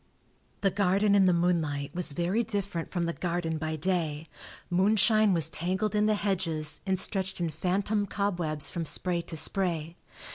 [0.61, 4.29] The garden in the moonlight was very different from the garden by day;
[4.67, 9.95] moonshine was tangled in the hedges and stretched in phantom cobwebs from spray to spray.